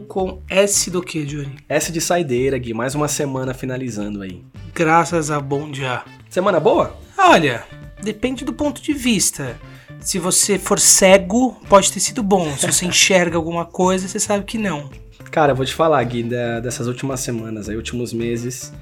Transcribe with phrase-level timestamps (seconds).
[0.00, 1.56] Estou com S do que, Johnny?
[1.68, 2.72] S de saideira, Gui.
[2.72, 4.42] Mais uma semana finalizando aí.
[4.74, 6.02] Graças a bom dia.
[6.28, 6.96] Semana boa?
[7.18, 7.64] Olha,
[8.02, 9.56] depende do ponto de vista.
[10.00, 12.50] Se você for cego, pode ter sido bom.
[12.56, 14.88] Se você enxerga alguma coisa, você sabe que não.
[15.30, 18.72] Cara, eu vou te falar, Gui, da- dessas últimas semanas, aí, últimos meses.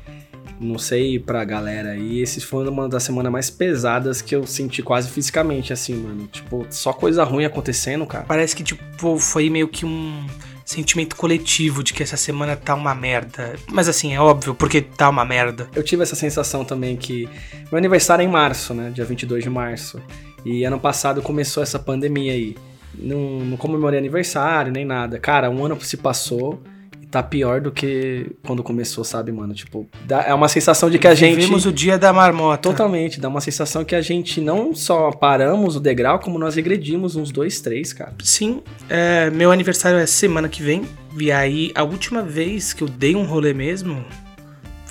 [0.61, 4.83] Não sei pra galera aí, esses foram uma das semanas mais pesadas que eu senti
[4.83, 6.27] quase fisicamente, assim, mano.
[6.28, 8.25] Tipo, só coisa ruim acontecendo, cara.
[8.25, 10.27] Parece que, tipo, foi meio que um
[10.68, 13.54] sentimento coletivo de que essa semana tá uma merda.
[13.72, 15.66] Mas assim, é óbvio, porque tá uma merda.
[15.74, 17.27] Eu tive essa sensação também que.
[17.72, 18.91] Meu aniversário é em março, né?
[18.91, 19.98] Dia 22 de março.
[20.44, 22.54] E ano passado começou essa pandemia aí.
[22.94, 25.18] Não, não comemorei aniversário nem nada.
[25.18, 26.62] Cara, um ano se passou
[27.11, 29.55] tá pior do que quando começou, sabe, mano?
[29.55, 31.37] Tipo, dá- é uma sensação de que a gente.
[31.37, 32.62] Vivemos o dia da marmota.
[32.62, 37.17] Totalmente, dá uma sensação que a gente não só paramos o degrau, como nós regredimos
[37.17, 38.15] uns dois, três, cara.
[38.23, 40.83] Sim, é, meu aniversário é semana que vem.
[41.19, 44.05] E aí, a última vez que eu dei um rolê mesmo,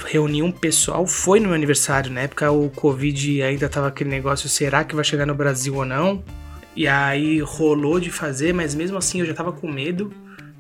[0.06, 2.12] reuni um pessoal, foi no meu aniversário.
[2.12, 5.86] Na época o Covid ainda tava aquele negócio, será que vai chegar no Brasil ou
[5.86, 6.24] não?
[6.76, 10.12] E aí rolou de fazer, mas mesmo assim eu já tava com medo.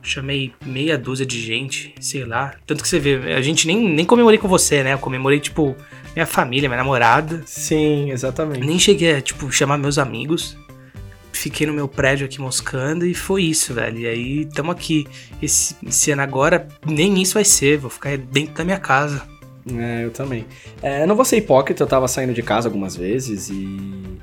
[0.08, 2.56] Chamei meia dúzia de gente, sei lá.
[2.66, 4.94] Tanto que você vê, a gente nem, nem comemorei com você, né?
[4.94, 5.76] Eu comemorei, tipo,
[6.16, 7.44] minha família, minha namorada.
[7.46, 8.66] Sim, exatamente.
[8.66, 10.58] Nem cheguei a, tipo, chamar meus amigos.
[11.34, 14.00] Fiquei no meu prédio aqui moscando e foi isso, velho.
[14.00, 15.06] E aí, tamo aqui.
[15.42, 17.78] Esse, esse ano agora, nem isso vai ser.
[17.78, 19.22] Vou ficar dentro da minha casa.
[19.76, 20.46] É, eu também.
[20.82, 24.18] É, eu não vou ser hipócrita, eu tava saindo de casa algumas vezes e.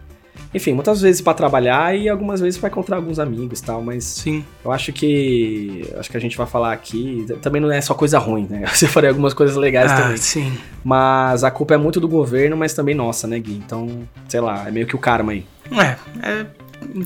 [0.54, 4.04] Enfim, muitas vezes pra trabalhar e algumas vezes pra encontrar alguns amigos e tal, mas
[4.04, 4.44] Sim.
[4.64, 5.84] eu acho que.
[5.96, 7.26] Acho que a gente vai falar aqui.
[7.42, 8.62] Também não é só coisa ruim, né?
[8.64, 10.16] Eu separei algumas coisas legais ah, também.
[10.16, 10.56] sim.
[10.84, 13.54] Mas a culpa é muito do governo, mas também nossa, né, Gui?
[13.54, 15.44] Então, sei lá, é meio que o karma aí.
[15.72, 16.46] É, é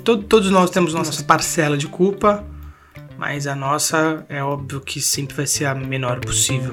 [0.05, 2.45] to- todos nós temos nossa parcela de culpa,
[3.17, 6.73] mas a nossa é óbvio que sempre vai ser a menor possível.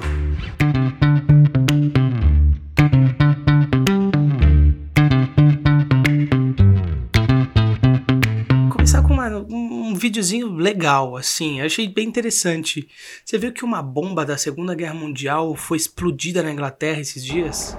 [10.16, 12.88] Videozinho legal, assim, eu achei bem interessante.
[13.24, 17.76] Você viu que uma bomba da Segunda Guerra Mundial foi explodida na Inglaterra esses dias?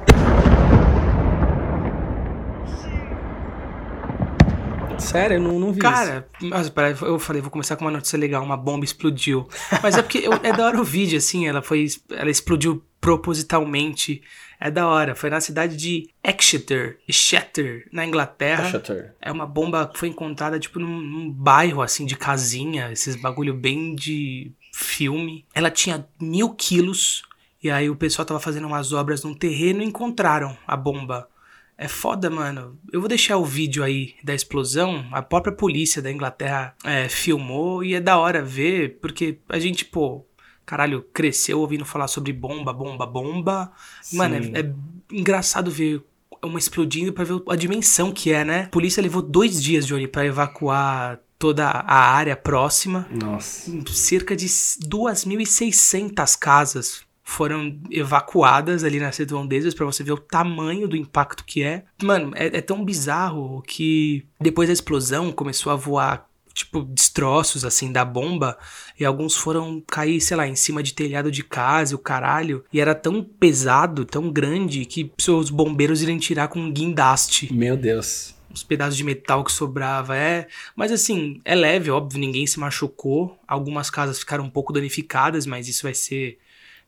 [5.00, 5.90] Sério, eu não, não vi isso.
[5.90, 9.48] Cara, mas peraí, eu falei, vou começar com uma notícia legal, uma bomba explodiu.
[9.82, 11.86] Mas é porque eu- é da hora o vídeo, assim, ela foi.
[12.12, 14.22] Ela explodiu propositalmente.
[14.60, 15.14] É da hora.
[15.14, 18.72] Foi na cidade de Exeter, Exeter, na Inglaterra.
[18.72, 19.16] Shutter.
[19.22, 23.54] É uma bomba que foi encontrada, tipo, num, num bairro, assim, de casinha, esses bagulho
[23.54, 25.46] bem de filme.
[25.54, 27.22] Ela tinha mil quilos,
[27.64, 31.30] e aí o pessoal tava fazendo umas obras num terreno e encontraram a bomba.
[31.78, 32.80] É foda, mano.
[32.92, 35.08] Eu vou deixar o vídeo aí da explosão.
[35.12, 39.86] A própria polícia da Inglaterra é, filmou e é da hora ver, porque a gente,
[39.86, 40.26] pô,
[40.68, 43.72] caralho, cresceu ouvindo falar sobre bomba, bomba, bomba.
[44.12, 44.52] Mano, Sim.
[44.54, 44.74] é, é
[45.10, 46.04] engraçado ver
[46.44, 48.64] uma explodindo pra ver a dimensão que é, né?
[48.64, 53.08] A polícia levou dois dias, Johnny, pra evacuar toda a área próxima.
[53.10, 53.72] Nossa.
[53.88, 60.96] Cerca de 2.600 casas foram evacuadas ali nas redondezas pra você ver o tamanho do
[60.96, 61.84] impacto que é.
[62.02, 66.27] Mano, é, é tão bizarro que depois da explosão começou a voar
[66.58, 68.58] tipo destroços assim da bomba
[69.00, 72.66] e alguns foram cair, sei lá, em cima de telhado de casa, e o caralho,
[72.74, 77.78] e era tão pesado, tão grande que os bombeiros iriam tirar com um guindaste Meu
[77.78, 78.34] Deus.
[78.50, 80.48] uns pedaços de metal que sobrava, é.
[80.76, 83.38] Mas assim, é leve, óbvio, ninguém se machucou.
[83.48, 86.40] Algumas casas ficaram um pouco danificadas, mas isso vai ser.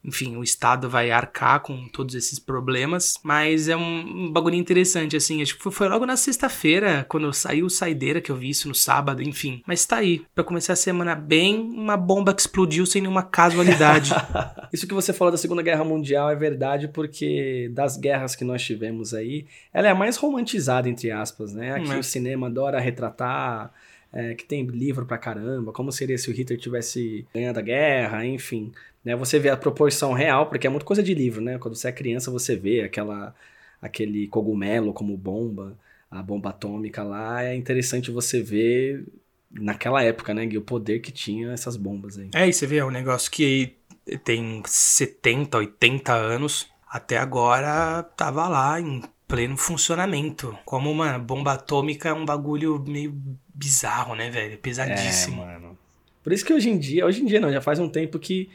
[0.03, 3.15] Enfim, o Estado vai arcar com todos esses problemas.
[3.21, 5.41] Mas é um, um bagulho interessante, assim.
[5.41, 8.67] Acho que foi, foi logo na sexta-feira, quando saiu o Saideira, que eu vi isso
[8.69, 9.61] no sábado, enfim.
[9.67, 10.23] Mas tá aí.
[10.33, 14.11] Pra começar a semana bem, uma bomba que explodiu sem nenhuma casualidade.
[14.71, 18.63] Isso que você falou da Segunda Guerra Mundial é verdade porque das guerras que nós
[18.63, 21.73] tivemos aí, ela é a mais romantizada, entre aspas, né?
[21.73, 21.97] Aqui Hum, é.
[21.97, 23.73] o cinema adora retratar,
[24.13, 28.25] é, que tem livro pra caramba, como seria se o Hitler tivesse ganhado a guerra,
[28.25, 28.71] enfim.
[29.03, 29.15] Né?
[29.15, 31.57] Você vê a proporção real, porque é muito coisa de livro, né?
[31.57, 33.33] Quando você é criança, você vê aquela,
[33.81, 35.77] aquele cogumelo como bomba,
[36.09, 39.05] a bomba atômica lá, é interessante você ver
[39.51, 42.29] naquela época, né, Gui, o poder que tinha essas bombas aí.
[42.33, 43.75] É, e você vê, é um negócio que
[44.23, 50.57] tem 70, 80 anos, até agora tava lá em pleno funcionamento.
[50.65, 53.15] Como uma bomba atômica é um bagulho meio
[53.53, 54.57] bizarro, né, velho?
[54.57, 55.43] Pesadíssimo.
[55.43, 55.77] É, mano.
[56.23, 58.49] Por isso que hoje em dia, hoje em dia não, já faz um tempo que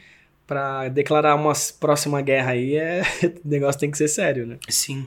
[0.45, 3.01] pra declarar uma próxima guerra aí, é,
[3.43, 4.57] o negócio tem que ser sério, né?
[4.69, 5.05] Sim.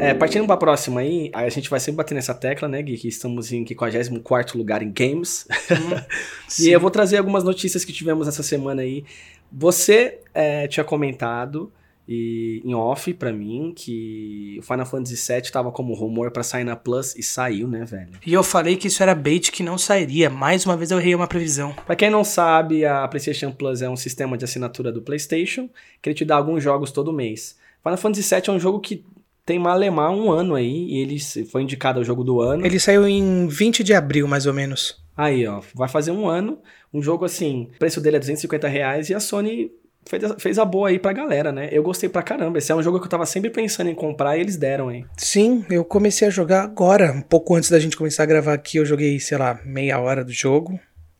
[0.00, 3.08] É, partindo pra próxima aí, a gente vai sempre bater nessa tecla, né, Gui, que
[3.08, 5.46] estamos em 54 lugar em games.
[5.70, 6.00] Hum,
[6.58, 9.04] e eu vou trazer algumas notícias que tivemos essa semana aí.
[9.52, 11.70] Você é, tinha comentado
[12.12, 16.64] e, em off pra mim que o Final Fantasy VII tava como rumor pra sair
[16.64, 18.10] na Plus e saiu, né, velho?
[18.26, 20.28] E eu falei que isso era bait que não sairia.
[20.28, 21.72] Mais uma vez eu errei uma previsão.
[21.86, 25.70] Pra quem não sabe, a PlayStation Plus é um sistema de assinatura do PlayStation
[26.02, 27.56] que ele te dá alguns jogos todo mês.
[27.82, 29.04] Final Fantasy VII é um jogo que
[29.46, 32.66] tem malemar um ano aí e ele se- foi indicado ao jogo do ano.
[32.66, 35.00] Ele saiu em 20 de abril, mais ou menos.
[35.16, 36.58] Aí, ó, vai fazer um ano.
[36.92, 39.70] Um jogo assim, o preço dele é 250 reais e a Sony
[40.06, 41.68] fez, a- fez a boa aí pra galera, né?
[41.72, 42.58] Eu gostei pra caramba.
[42.58, 45.06] Esse é um jogo que eu tava sempre pensando em comprar e eles deram, hein?
[45.16, 48.78] Sim, eu comecei a jogar agora, um pouco antes da gente começar a gravar aqui.
[48.78, 50.78] Eu joguei, sei lá, meia hora do jogo.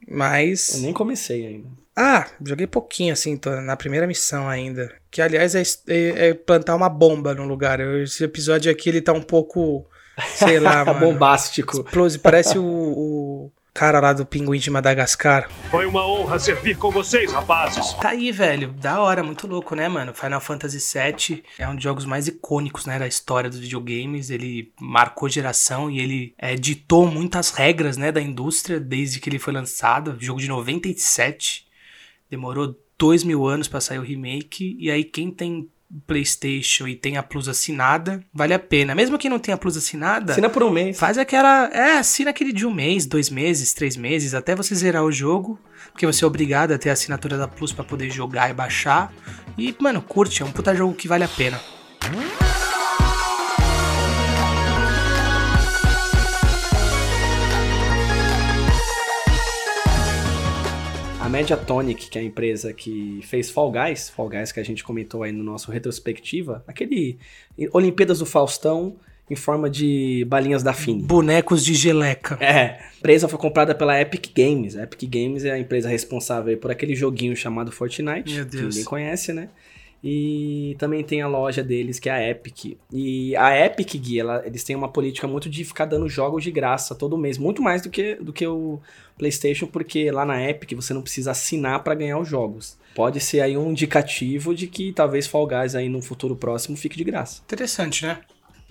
[0.09, 0.75] Mas.
[0.75, 1.69] Eu nem comecei ainda.
[1.97, 4.91] Ah, joguei pouquinho, assim, na primeira missão ainda.
[5.11, 7.79] Que, aliás, é, é- é plantar uma bomba no lugar.
[7.81, 9.85] Esse episódio aqui, ele tá um pouco,
[10.37, 11.01] sei lá, mano.
[11.01, 11.81] Bombástico.
[11.81, 15.49] Explose, parece o, o cara lá do Pinguim de Madagascar.
[15.71, 17.95] Foi uma honra servir com vocês, rapazes.
[17.95, 18.73] Tá aí, velho.
[18.73, 20.13] Da hora, muito louco, né, mano?
[20.15, 24.31] Final Fantasy VII é um dos jogos mais icônicos, né, da história dos videogames.
[24.31, 29.39] Ele marcou geração e ele é, ditou muitas regras, né, da indústria desde que ele
[29.39, 30.17] foi lançado.
[30.19, 31.67] Jogo de 97.
[32.29, 34.77] Demorou dois mil anos pra sair o remake.
[34.79, 35.69] E aí, quem tem
[36.07, 38.95] PlayStation e tem a Plus assinada, vale a pena.
[38.95, 40.33] Mesmo quem não tem a Plus assinada.
[40.33, 40.99] Assina por um mês.
[40.99, 41.69] Faz aquela.
[41.73, 45.59] É, assina aquele de um mês, dois meses, três meses, até você zerar o jogo.
[45.93, 49.13] Porque você é obrigado a ter a assinatura da Plus pra poder jogar e baixar.
[49.59, 51.61] E, mano, curte, é um puta jogo que vale a pena.
[52.01, 52.50] A
[61.41, 65.23] Mediatonic, que é a empresa que fez Fall Guys, Fall Guys que a gente comentou
[65.23, 67.19] aí no nosso retrospectiva, aquele
[67.73, 68.97] Olimpíadas do Faustão
[69.29, 71.03] em forma de balinhas da Fini.
[71.03, 72.37] Bonecos de geleca.
[72.41, 74.77] É, a empresa foi comprada pela Epic Games.
[74.77, 78.75] A Epic Games é a empresa responsável por aquele joguinho chamado Fortnite, Meu que Deus.
[78.75, 79.49] ninguém conhece, né?
[80.03, 82.77] E também tem a loja deles, que é a Epic.
[82.93, 86.51] E a Epic, Gui, ela- eles têm uma política muito de ficar dando jogos de
[86.51, 87.37] graça todo mês.
[87.37, 88.81] Muito mais do que, do que o
[89.19, 92.79] PlayStation, porque lá na Epic você não precisa assinar para ganhar os jogos.
[92.95, 96.97] Pode ser aí um indicativo de que talvez Fall Guys aí no futuro próximo fique
[96.97, 97.43] de graça.
[97.45, 98.19] Interessante, né?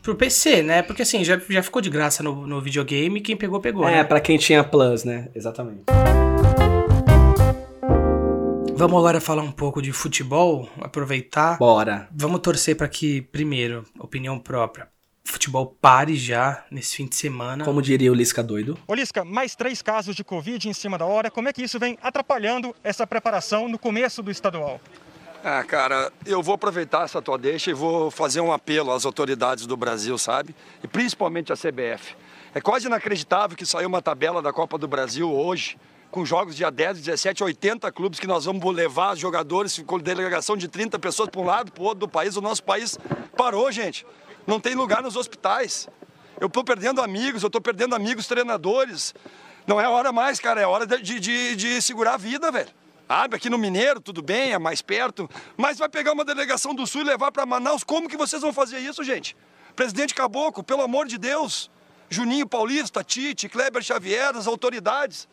[0.02, 0.82] Pro PC, né?
[0.82, 3.88] Porque assim, já, já ficou de graça no, no videogame, quem pegou, pegou.
[3.88, 4.04] É, né?
[4.04, 5.28] pra quem tinha Plus, né?
[5.36, 5.84] Exatamente.
[8.80, 11.58] Vamos agora falar um pouco de futebol, aproveitar.
[11.58, 12.08] Bora.
[12.14, 14.88] Vamos torcer pra que, primeiro, opinião própria,
[15.26, 17.66] futebol pare já nesse fim de semana.
[17.66, 18.78] Como diria o Lisca doido.
[18.88, 21.30] Olisca, mais três casos de Covid em cima da hora.
[21.30, 24.80] Como é que isso vem atrapalhando essa preparação no começo do estadual?
[25.44, 29.66] Ah, cara, eu vou aproveitar essa tua deixa e vou fazer um apelo às autoridades
[29.66, 30.56] do Brasil, sabe?
[30.82, 32.16] E principalmente à CBF.
[32.56, 35.78] É quase inacreditável que saiu uma tabela da Copa do Brasil hoje,
[36.12, 40.68] com jogos dia 10, 17, 80 clubes que nós vamos levar jogadores, com delegação de
[40.68, 42.36] 30 pessoas para um lado, para o outro do país.
[42.36, 42.98] O nosso país
[43.38, 44.06] parou, gente.
[44.48, 45.88] Não tem lugar nos hospitais.
[46.40, 49.14] Eu estou perdendo amigos, eu estou perdendo amigos treinadores.
[49.68, 52.70] Não é hora mais, cara, é hora de, de, de segurar a vida, velho.
[53.08, 55.28] Sabe, aqui no Mineiro, tudo bem, é mais perto,
[55.58, 57.84] mas vai pegar uma delegação do Sul e levar para Manaus.
[57.84, 59.36] Como que vocês vão fazer isso, gente?
[59.75, 61.72] Presidente Caboclo, pelo amor de Deus.
[62.08, 65.28] Juninho Paulista, Tite, Kleber Xavier, as autoridades.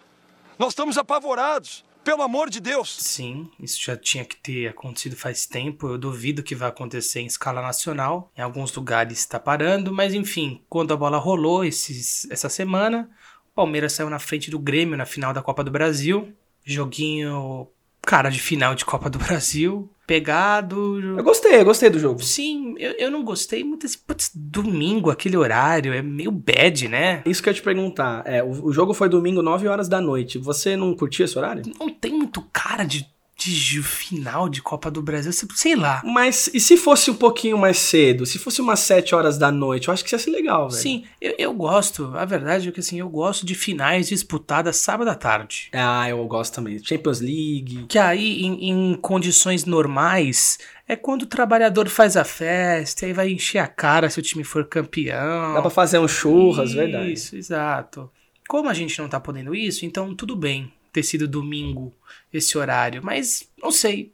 [0.58, 2.96] Nós estamos apavorados, pelo amor de Deus.
[2.98, 5.86] Sim, isso já tinha que ter acontecido faz tempo.
[5.86, 8.32] Eu duvido que vai acontecer em escala nacional.
[8.34, 13.10] Em alguns lugares está parando, mas enfim, quando a bola rolou esses, essa semana,
[13.52, 16.32] o Palmeiras saiu na frente do Grêmio na final da Copa do Brasil.
[16.64, 17.68] Joguinho,
[18.00, 19.90] cara, de final de Copa do Brasil.
[20.06, 21.00] Pegado.
[21.00, 22.22] Eu gostei, eu gostei do jogo.
[22.22, 23.98] Sim, eu, eu não gostei muito assim.
[24.06, 27.22] Putz, domingo, aquele horário, é meio bad, né?
[27.26, 28.22] Isso que eu ia te perguntar.
[28.25, 30.38] É, o, o jogo foi domingo, 9 horas da noite.
[30.38, 31.64] Você não curtiu esse horário?
[31.78, 33.06] Não tem muito cara de,
[33.37, 36.00] de final de Copa do Brasil, sei lá.
[36.05, 38.25] Mas e se fosse um pouquinho mais cedo?
[38.25, 39.88] Se fosse umas 7 horas da noite?
[39.88, 40.81] Eu acho que ia ser legal, velho.
[40.81, 42.12] Sim, eu, eu gosto.
[42.16, 45.69] A verdade é que assim, eu gosto de finais disputadas sábado à tarde.
[45.73, 46.83] Ah, eu gosto também.
[46.83, 47.85] Champions League.
[47.88, 53.31] Que aí, em, em condições normais, é quando o trabalhador faz a festa, aí vai
[53.31, 55.55] encher a cara se o time for campeão.
[55.55, 57.12] Dá pra fazer um churras, isso, verdade.
[57.12, 58.11] Isso, exato.
[58.49, 61.92] Como a gente não tá podendo isso, então tudo bem ter sido domingo
[62.32, 64.12] esse horário, mas não sei.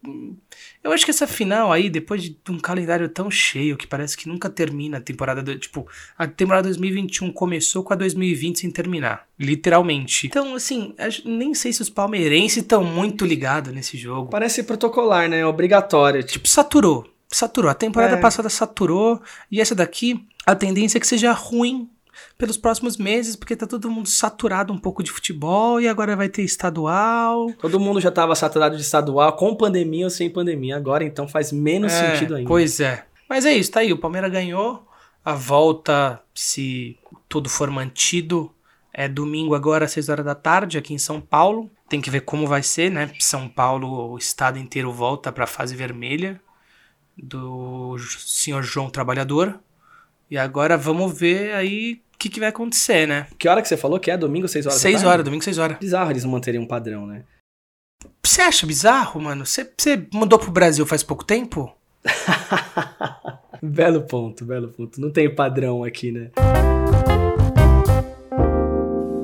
[0.83, 4.29] Eu acho que essa final aí, depois de um calendário tão cheio que parece que
[4.29, 5.87] nunca termina a temporada, do, tipo,
[6.19, 10.27] a temporada 2021 começou com a 2020 sem terminar, literalmente.
[10.27, 14.29] Então, assim, nem sei se os palmeirenses estão muito ligados nesse jogo.
[14.31, 15.47] Parece protocolar, né?
[15.47, 16.21] Obrigatório.
[16.23, 17.07] Tipo, Tipo, saturou.
[17.29, 17.71] Saturou.
[17.71, 18.21] A temporada É.
[18.21, 19.23] passada saturou.
[19.51, 21.89] E essa daqui, a tendência é que seja ruim
[22.39, 26.29] pelos próximos meses, porque tá todo mundo saturado um pouco de futebol e agora vai
[26.29, 27.53] ter estadual.
[27.61, 30.77] Todo mundo já tava saturado de estadual, com pandemia ou sem pandemia.
[30.77, 32.49] Agora, então, faz menos É, sentido ainda.
[32.49, 33.05] Pois é.
[33.29, 33.93] Mas é isso, tá aí.
[33.93, 34.87] O Palmeiras ganhou.
[35.25, 36.99] A volta, se
[37.29, 38.53] tudo for mantido,
[38.93, 41.71] é domingo agora, às 6 horas da tarde, aqui em São Paulo.
[41.89, 43.11] Tem que ver como vai ser, né?
[43.21, 46.41] São Paulo, o estado inteiro volta pra fase vermelha
[47.17, 49.61] do senhor João Trabalhador.
[50.31, 53.27] E agora vamos ver aí que, que vai acontecer, né?
[53.37, 54.17] Que hora que você falou que é?
[54.17, 55.09] Domingo, 6 horas da 6 tarde?
[55.09, 55.79] horas, domingo, 6 horas.
[55.79, 57.25] Bizarro eles não manterem um padrão, né?
[58.25, 59.45] Você acha bizarro, mano?
[59.45, 61.75] Você você mudou pro Brasil faz pouco tempo?
[63.61, 65.01] belo ponto, belo ponto.
[65.01, 66.31] Não tem padrão aqui, né?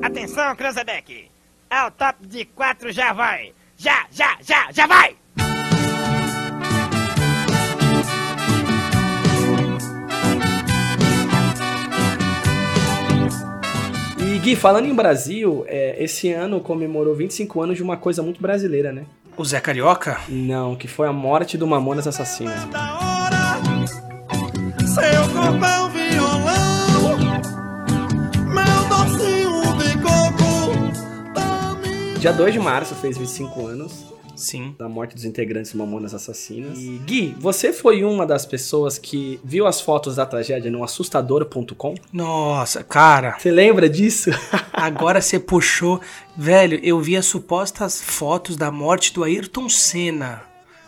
[0.02, 1.30] Atenção, Cranzebeck!
[1.70, 3.52] Ao top de quatro já vai!
[3.76, 5.14] Já, já, já, já vai!
[14.38, 18.40] E Gui, falando em Brasil, é, esse ano comemorou 25 anos de uma coisa muito
[18.40, 19.02] brasileira, né?
[19.36, 20.20] O Zé Carioca?
[20.28, 22.54] Não, que foi a morte do Mamonas Assassinas.
[24.86, 27.18] Seu corpão violão,
[28.46, 30.60] meu docinho de coco.
[32.20, 34.74] Dia 2 de março fez 25 anos Sim.
[34.78, 36.78] da morte dos integrantes Mamonas Assassinas.
[36.78, 41.94] E Gui, você foi uma das pessoas que viu as fotos da tragédia no assustador.com?
[42.12, 44.30] Nossa, cara, Você lembra disso?
[44.72, 46.00] agora você puxou.
[46.36, 50.42] Velho, eu vi as supostas fotos da morte do Ayrton Senna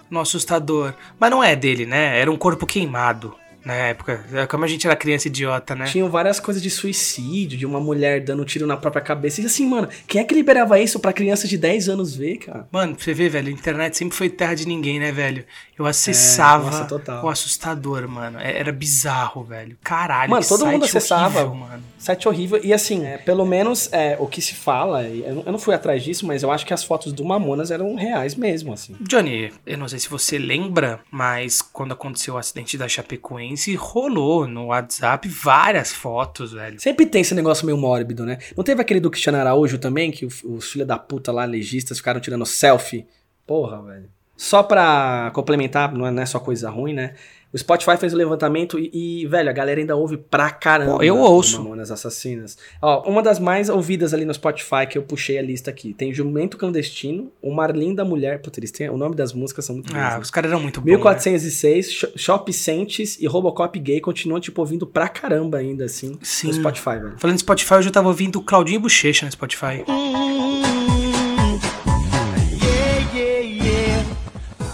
[0.09, 0.95] no assustador.
[1.19, 2.21] Mas não é dele, né?
[2.21, 4.25] Era um corpo queimado na época.
[4.33, 5.85] É Como a gente era criança idiota, né?
[5.87, 9.41] Tinham várias coisas de suicídio, de uma mulher dando um tiro na própria cabeça.
[9.41, 12.69] E assim, mano, quem é que liberava isso pra criança de 10 anos ver, cara?
[12.71, 15.45] Mano, pra você ver, velho, a internet sempre foi terra de ninguém, né, velho?
[15.81, 17.25] Eu acessava nossa, total.
[17.25, 18.39] o assustador, mano.
[18.39, 19.77] É- Era bizarro, velho.
[19.83, 21.41] Caralho, Mano, que todo mundo acessava.
[21.45, 21.83] horrível, mano.
[21.99, 22.61] Site horrível.
[22.63, 26.03] E assim, é, pelo menos é, o que se fala, e eu não- fui atrás
[26.03, 28.95] disso, mas eu acho que as fotos do Mamonas eram reais mesmo, assim.
[29.01, 34.47] Johnny, eu não sei se você lembra, mas quando aconteceu o acidente da Chapecoense, rolou
[34.47, 36.81] no WhatsApp várias fotos, velho.
[36.81, 38.39] Sempre tem esse negócio meio mórbido, né?
[38.57, 42.21] Não teve aquele do Cristiano Araújo também, que os filhos da puta lá, legistas, ficaram
[42.21, 43.07] tirando selfie?
[43.47, 44.09] Porra, velho.
[44.43, 47.13] Só pra complementar, não é, não é só coisa ruim, né?
[47.53, 51.05] O Spotify fez o levantamento e, e, velho, a galera ainda ouve pra caramba.
[51.05, 51.59] Eu ouço.
[51.59, 52.57] Mamonas Assassinas.
[52.81, 56.15] Ó, uma das mais ouvidas ali no Spotify, que eu puxei a lista aqui, tem
[56.15, 58.41] Jumento Clandestino, O Marlim da Mulher.
[58.41, 59.95] Putz, eles têm, o nome das músicas são muito.
[59.95, 60.19] Ah, né?
[60.21, 60.87] os caras eram muito bons.
[60.87, 60.93] né?
[60.97, 66.47] 1406, Sh- Shop Sentes e Robocop Gay continuam, tipo, ouvindo pra caramba ainda, assim, Sim.
[66.47, 67.15] no Spotify, velho.
[67.19, 69.85] Falando de Spotify, eu já tava ouvindo o Claudinho Bochecha no Spotify.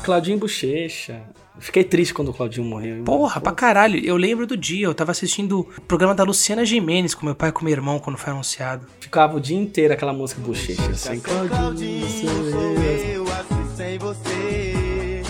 [0.07, 1.21] Claudinho Bochecha.
[1.59, 2.97] Fiquei triste quando o Claudinho morreu.
[2.99, 3.99] hein, Porra, pra caralho.
[4.05, 7.49] Eu lembro do dia, eu tava assistindo o programa da Luciana Gimenez com meu pai
[7.49, 8.87] e com meu irmão quando foi anunciado.
[9.01, 11.19] Ficava o dia inteiro aquela música Bochecha, assim.
[11.21, 12.07] Claudinho,
[12.51, 15.23] sou eu, assim sem você.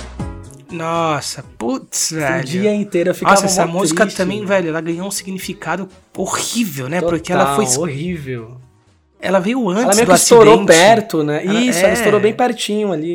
[0.70, 2.44] Nossa, putz, O velho.
[2.44, 4.48] dia inteiro eu ficava Nossa, essa música triste, também, mano.
[4.48, 7.00] velho, ela ganhou um significado horrível, né?
[7.00, 7.64] Total, Porque ela foi.
[7.78, 8.56] horrível.
[9.20, 11.46] Ela veio antes Ela meio do que estourou perto, né?
[11.46, 11.92] Ela- Isso, ela é.
[11.94, 13.14] estourou bem pertinho ali.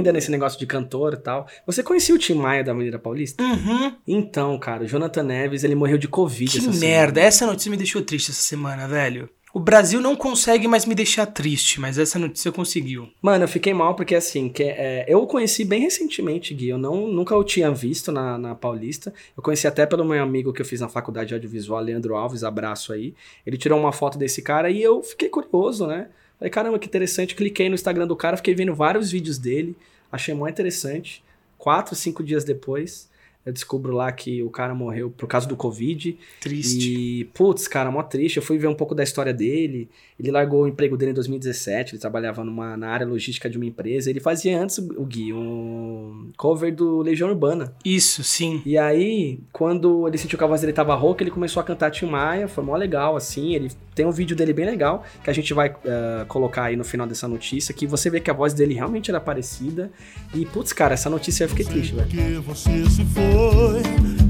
[0.00, 1.46] Ainda nesse negócio de cantor e tal.
[1.66, 3.42] Você conhecia o Tim Maia da Avenida Paulista?
[3.44, 3.94] Uhum.
[4.08, 7.14] Então, cara, o Jonathan Neves, ele morreu de Covid Que essa merda.
[7.14, 7.20] semana.
[7.20, 9.28] Essa notícia me deixou triste essa semana, velho.
[9.52, 13.08] O Brasil não consegue mais me deixar triste, mas essa notícia conseguiu.
[13.20, 16.68] Mano, eu fiquei mal porque assim, que, é, eu o conheci bem recentemente, Gui.
[16.68, 19.12] Eu não, nunca o tinha visto na, na Paulista.
[19.36, 22.44] Eu conheci até pelo meu amigo que eu fiz na faculdade de audiovisual, Leandro Alves,
[22.44, 23.12] abraço aí.
[23.44, 26.06] Ele tirou uma foto desse cara e eu fiquei curioso, né?
[26.38, 27.34] Falei, caramba, que interessante.
[27.34, 29.76] Cliquei no Instagram do cara, fiquei vendo vários vídeos dele.
[30.10, 31.22] Achei muito interessante.
[31.58, 33.10] Quatro, cinco dias depois,
[33.44, 36.18] eu descubro lá que o cara morreu por causa do Covid.
[36.40, 36.92] Triste.
[36.92, 38.36] E, putz, cara, mó triste.
[38.36, 39.88] Eu fui ver um pouco da história dele.
[40.18, 41.94] Ele largou o emprego dele em 2017.
[41.94, 44.10] Ele trabalhava numa, na área logística de uma empresa.
[44.10, 47.74] Ele fazia antes, o Gui, um cover do Legião Urbana.
[47.82, 48.60] Isso, sim.
[48.66, 51.90] E aí, quando ele sentiu que a voz dele tava rouca, ele começou a cantar
[51.90, 52.46] Tim Maia.
[52.46, 53.54] Foi mó legal, assim.
[53.54, 56.84] Ele tem um vídeo dele bem legal, que a gente vai eh, colocar aí no
[56.84, 59.90] final dessa notícia, que você vê que a voz dele realmente era parecida.
[60.32, 62.08] E, putz, cara, essa notícia eu fiquei triste, velho.
[62.08, 63.82] Que você se foi,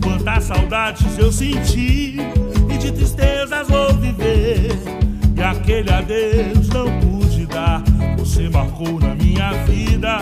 [0.02, 2.16] quantas saudades eu senti
[2.68, 4.72] e de tristezas vou viver.
[5.36, 7.84] E aquele adeus não pude dar.
[8.18, 10.18] Você marcou na minha vida,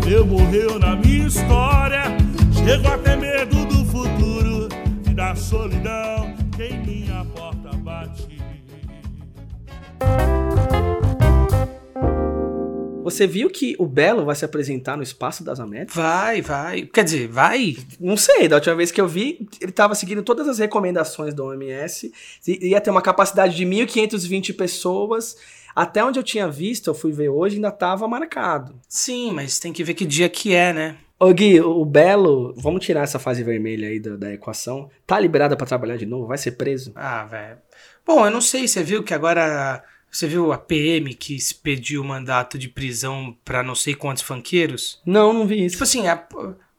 [0.00, 2.04] viveu, morreu na minha história.
[2.54, 4.66] Chego até medo do futuro
[5.06, 8.37] e da solidão que em minha porta bate.
[13.10, 15.94] Você viu que o Belo vai se apresentar no Espaço das Américas?
[15.94, 16.82] Vai, vai.
[16.82, 17.76] Quer dizer, vai?
[17.98, 21.44] Não sei, da última vez que eu vi, ele tava seguindo todas as recomendações da
[21.44, 22.12] OMS.
[22.46, 25.36] Ia ter uma capacidade de 1.520 pessoas.
[25.74, 28.74] Até onde eu tinha visto, eu fui ver hoje, ainda tava marcado.
[28.88, 30.96] Sim, mas tem que ver que dia que é, né?
[31.20, 34.88] Ô Gui, o Belo, vamos tirar essa fase vermelha aí da, da equação.
[35.04, 36.28] Tá liberado pra trabalhar de novo?
[36.28, 36.92] Vai ser preso?
[36.94, 37.58] Ah, velho.
[38.06, 39.82] Bom, eu não sei, você viu que agora.
[40.10, 45.00] Você viu a PM que expediu o mandato de prisão pra não sei quantos fanqueiros?
[45.04, 45.74] Não, não vi isso.
[45.74, 46.16] Tipo assim, a,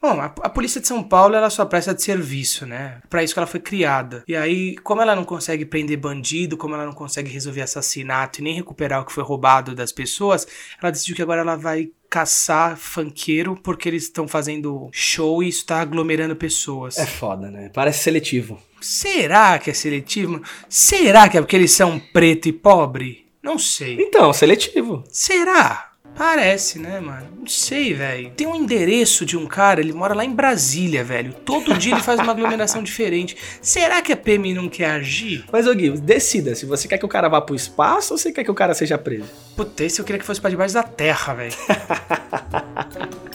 [0.01, 3.01] bom, a, a polícia de São Paulo ela só presta de serviço, né?
[3.09, 4.24] Pra isso que ela foi criada.
[4.27, 8.43] E aí, como ela não consegue prender bandido, como ela não consegue resolver assassinato e
[8.43, 10.48] nem recuperar o que foi roubado das pessoas,
[10.81, 15.65] ela decidiu que agora ela vai caçar fanqueiro porque eles estão fazendo show e isso
[15.65, 16.98] tá aglomerando pessoas.
[16.98, 17.69] É foda, né?
[17.71, 18.59] Parece seletivo.
[18.81, 20.41] Será que é seletivo?
[20.67, 23.25] Será que é porque eles são preto e pobre?
[23.41, 23.98] Não sei.
[24.00, 25.03] Então, seletivo.
[25.09, 25.89] Será?
[26.15, 27.27] Parece, né, mano?
[27.39, 28.31] Não sei, velho.
[28.31, 31.33] Tem um endereço de um cara, ele mora lá em Brasília, velho.
[31.45, 33.38] Todo dia ele faz uma aglomeração diferente.
[33.62, 35.45] Será que a PM não quer agir?
[35.51, 38.33] Mas, ô Gui, decida se você quer que o cara vá pro espaço ou você
[38.33, 39.29] quer que o cara seja preso.
[39.55, 41.53] Puta, esse eu queria que fosse pra debaixo da terra, velho.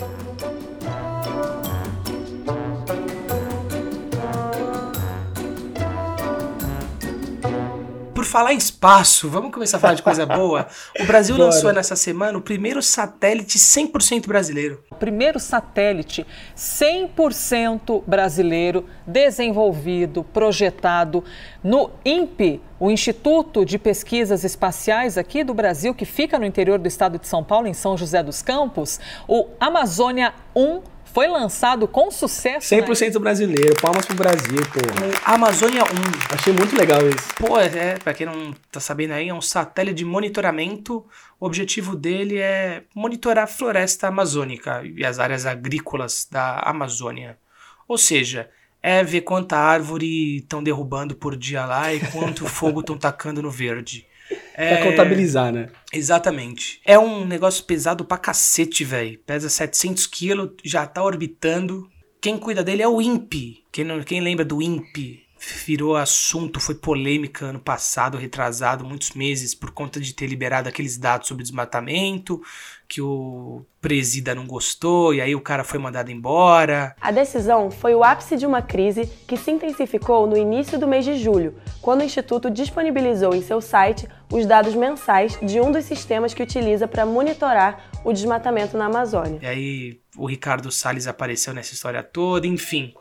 [8.35, 10.67] falar em espaço, vamos começar a falar de coisa boa?
[10.99, 11.51] O Brasil Bora.
[11.51, 14.83] lançou nessa semana o primeiro satélite 100% brasileiro.
[14.91, 16.27] O primeiro satélite
[16.57, 21.23] 100% brasileiro desenvolvido, projetado
[21.63, 26.89] no INPE, o Instituto de Pesquisas Espaciais aqui do Brasil, que fica no interior do
[26.89, 28.99] estado de São Paulo, em São José dos Campos.
[29.29, 30.83] O Amazônia 1
[31.15, 32.75] foi lançado com sucesso.
[32.75, 32.83] né?
[32.83, 34.81] 100% brasileiro, palmas pro Brasil, pô.
[34.81, 35.87] O Amazônia 1.
[36.35, 37.33] Achei muito legal isso.
[37.37, 41.07] Pô, é, pra quem não tá sabendo aí, é um satélite de monitoramento.
[41.39, 47.39] O objetivo dele é monitorar a floresta amazônica e as áreas agrícolas da Amazônia.
[47.87, 48.51] Ou seja,
[48.83, 53.53] é ver quanta árvore estão derrubando por dia lá e quanto fogo estão tacando no
[53.53, 54.05] verde.
[54.55, 55.69] Pra contabilizar, né?
[55.93, 56.81] Exatamente.
[56.85, 59.19] É um negócio pesado pra cacete, velho.
[59.27, 61.89] Pesa 700 quilos, já tá orbitando.
[62.21, 63.65] Quem cuida dele é o INPE.
[63.71, 65.24] Quem, não, quem lembra do INPE?
[65.67, 70.97] Virou assunto, foi polêmica ano passado, retrasado, muitos meses, por conta de ter liberado aqueles
[70.97, 72.41] dados sobre desmatamento,
[72.89, 76.95] que o presida não gostou, e aí o cara foi mandado embora.
[77.01, 81.05] A decisão foi o ápice de uma crise que se intensificou no início do mês
[81.05, 85.85] de julho, quando o Instituto disponibilizou em seu site os dados mensais de um dos
[85.85, 89.39] sistemas que utiliza para monitorar o desmatamento na Amazônia.
[89.43, 92.95] E aí o Ricardo Salles apareceu nessa história toda, enfim.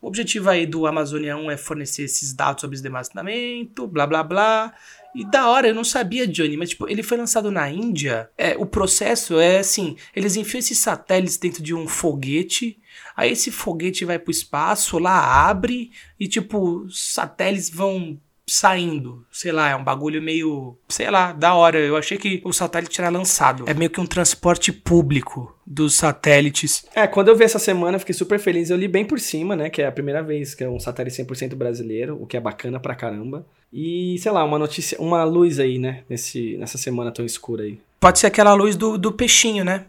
[0.00, 4.74] O objetivo aí do Amazônia 1 é fornecer esses dados sobre desmatamento, blá blá blá.
[5.14, 8.30] E da hora, eu não sabia, Johnny, mas tipo, ele foi lançado na Índia.
[8.38, 12.78] É, o processo é assim: eles enfiam esses satélites dentro de um foguete.
[13.16, 19.26] Aí esse foguete vai pro espaço, lá abre e tipo, satélites vão saindo.
[19.32, 20.76] Sei lá, é um bagulho meio.
[20.88, 21.78] Sei lá, da hora.
[21.78, 23.64] Eu achei que o satélite era lançado.
[23.66, 26.86] É meio que um transporte público dos satélites.
[26.94, 28.70] É, quando eu vi essa semana, eu fiquei super feliz.
[28.70, 29.68] Eu li bem por cima, né?
[29.68, 32.80] Que é a primeira vez que é um satélite 100% brasileiro, o que é bacana
[32.80, 33.46] pra caramba.
[33.70, 36.04] E, sei lá, uma notícia, uma luz aí, né?
[36.08, 37.78] Nesse, nessa semana tão escura aí.
[38.00, 39.84] Pode ser aquela luz do, do peixinho, né?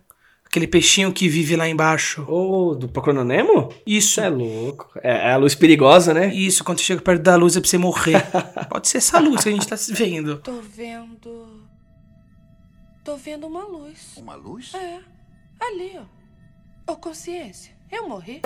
[0.46, 2.26] Aquele peixinho que vive lá embaixo.
[2.28, 3.70] Ô, do Procurando Nemo?
[3.86, 4.10] Isso.
[4.10, 4.90] Isso é louco.
[5.02, 6.34] É, é a luz perigosa, né?
[6.34, 8.22] Isso, quando chega perto da luz é pra você morrer.
[8.68, 10.40] Pode ser essa luz que a gente tá vendo.
[10.40, 11.48] Tô vendo.
[13.06, 14.18] Tô vendo uma luz.
[14.18, 14.74] Uma luz?
[14.74, 15.19] É.
[15.60, 16.94] Ali, ó.
[16.94, 18.42] Ô, consciência, eu morri.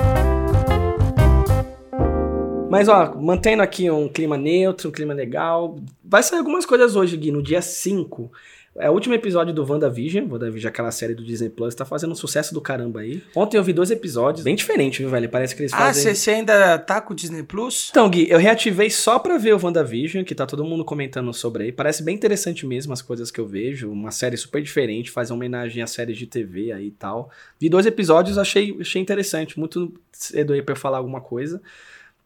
[2.70, 5.76] Mas, ó, mantendo aqui um clima neutro, um clima legal.
[6.04, 8.32] Vai sair algumas coisas hoje, Gui, no dia 5.
[8.76, 10.28] É o último episódio do WandaVision.
[10.28, 13.22] WandaVision, aquela série do Disney Plus, tá fazendo um sucesso do caramba aí.
[13.36, 15.30] Ontem eu vi dois episódios, bem diferente, viu, velho?
[15.30, 16.16] Parece que eles Ah, fazem.
[16.16, 17.90] você ainda tá com o Disney Plus?
[17.92, 21.66] Então, Gui, eu reativei só pra ver o WandaVision, que tá todo mundo comentando sobre
[21.66, 21.72] aí.
[21.72, 23.92] Parece bem interessante mesmo as coisas que eu vejo.
[23.92, 27.30] Uma série super diferente, faz homenagem a séries de TV aí e tal.
[27.60, 29.60] Vi dois episódios, achei, achei interessante.
[29.60, 31.62] Muito cedo aí pra eu falar alguma coisa.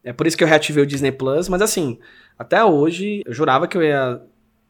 [0.02, 2.00] É por isso que eu reativei o Disney Plus, mas assim,
[2.40, 4.22] até hoje eu jurava que eu ia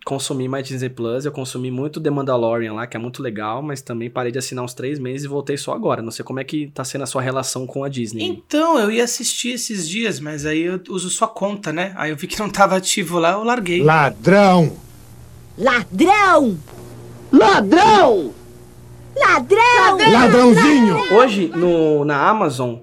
[0.08, 1.26] consumir mais Disney Plus.
[1.26, 4.63] Eu consumi muito The Mandalorian lá, que é muito legal, mas também parei de assinar
[4.63, 6.02] uns três meses e voltei só agora.
[6.02, 8.24] Não sei como é que tá sendo a sua relação com a Disney.
[8.24, 11.91] Então, eu ia assistir esses dias, mas aí eu uso sua conta, né?
[11.98, 13.84] Aí eu vi que não tava ativo lá, eu larguei.
[13.84, 14.78] Ladrão!
[15.58, 16.58] Ladrão!
[17.30, 18.34] Ladrão!
[19.13, 20.12] Ladrão!
[20.12, 21.13] Ladrãozinho!
[21.15, 22.76] Hoje, no, na Amazon,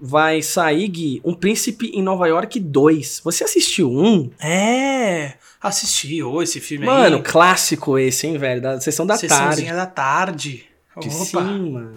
[0.00, 3.20] vai sair, Gui, Um Príncipe em Nova York 2.
[3.24, 4.30] Você assistiu um?
[4.40, 7.10] É, assisti ô, esse filme Mano, aí.
[7.10, 8.60] Mano, clássico esse, hein, velho?
[8.60, 9.74] Da sessão da Sessãozinha tarde.
[9.74, 10.66] da tarde.
[11.00, 11.24] Que Opa.
[11.24, 11.94] sim, mano.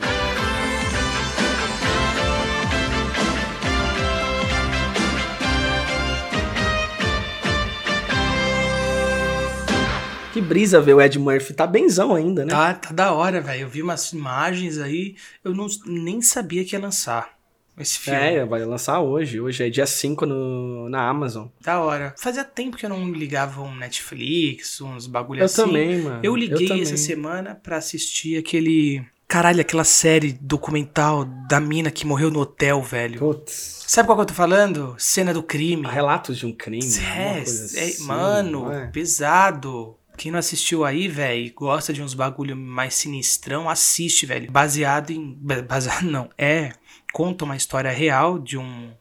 [10.34, 11.54] Que brisa ver o Ed Murphy.
[11.54, 12.52] Tá benzão ainda, né?
[12.52, 13.64] Tá, tá da hora, velho.
[13.64, 17.39] Eu vi umas imagens aí, eu não, nem sabia que ia lançar
[17.82, 18.20] esse filme.
[18.20, 19.40] É, vai lançar hoje.
[19.40, 21.48] Hoje é dia 5 no, na Amazon.
[21.62, 22.14] Da hora.
[22.18, 25.64] Fazia tempo que eu não ligava um Netflix, uns bagulho Eu assim.
[25.64, 26.20] também, mano.
[26.24, 26.84] Eu liguei também.
[26.84, 29.04] essa semana pra assistir aquele.
[29.28, 33.20] Caralho, aquela série documental da mina que morreu no hotel, velho.
[33.20, 33.84] Putz.
[33.88, 34.96] Sabe qual que eu tô falando?
[34.98, 35.86] Cena do crime.
[35.88, 36.84] Relatos de um crime.
[37.16, 38.88] É, é, assim, mano, é?
[38.88, 39.96] pesado.
[40.18, 44.52] Quem não assistiu aí, velho, e gosta de uns bagulho mais sinistrão, assiste, velho.
[44.52, 45.34] Baseado em.
[45.40, 46.30] ba- Baseado não.
[46.38, 46.74] É.
[47.12, 48.92] Conta uma história real de um.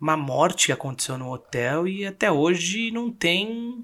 [0.00, 3.82] Uma morte que aconteceu no hotel e até hoje não tem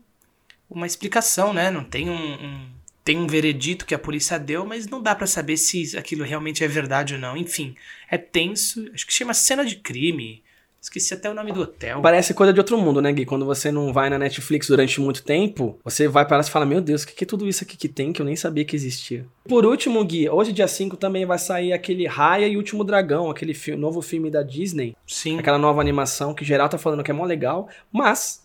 [0.68, 1.70] uma explicação, né?
[1.70, 2.14] Não tem um.
[2.34, 2.70] um-
[3.04, 6.62] tem um veredito que a polícia deu, mas não dá pra saber se aquilo realmente
[6.62, 7.36] é verdade ou não.
[7.36, 7.74] Enfim,
[8.08, 8.88] é tenso.
[8.94, 10.41] Acho que chama cena de crime.
[10.82, 12.02] Esqueci até o nome do hotel.
[12.02, 13.24] Parece coisa de outro mundo, né, Gui?
[13.24, 16.66] Quando você não vai na Netflix durante muito tempo, você vai para lá e fala:
[16.66, 18.64] Meu Deus, o que, que é tudo isso aqui que tem que eu nem sabia
[18.64, 19.24] que existia?
[19.48, 23.54] Por último, Gui, hoje, dia 5, também vai sair aquele Raya e Último Dragão, aquele
[23.54, 24.96] fi- novo filme da Disney.
[25.06, 25.38] Sim.
[25.38, 28.41] Aquela nova animação que geral tá falando que é mó legal, mas.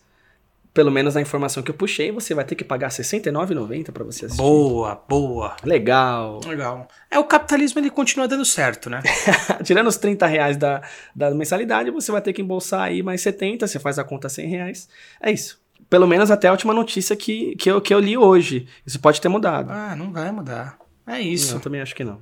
[0.78, 4.04] Pelo menos na informação que eu puxei, você vai ter que pagar R$ 69,90 pra
[4.04, 4.40] você assistir.
[4.40, 5.56] Boa, boa.
[5.64, 6.38] Legal.
[6.46, 6.86] Legal.
[7.10, 9.02] É, o capitalismo ele continua dando certo, né?
[9.64, 10.80] Tirando os 30 reais da,
[11.16, 14.48] da mensalidade, você vai ter que embolsar aí mais 70, você faz a conta 100
[14.48, 14.88] reais.
[15.20, 15.60] É isso.
[15.90, 18.68] Pelo menos até a última notícia que, que, eu, que eu li hoje.
[18.86, 19.72] Isso pode ter mudado.
[19.72, 20.78] Ah, não vai mudar.
[21.08, 21.56] É isso.
[21.56, 22.20] Eu também acho que não.